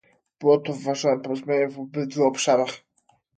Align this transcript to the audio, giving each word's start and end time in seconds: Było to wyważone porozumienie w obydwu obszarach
Było 0.39 0.57
to 0.57 0.73
wyważone 0.73 1.19
porozumienie 1.21 1.67
w 1.67 1.79
obydwu 1.79 2.23
obszarach 2.23 2.73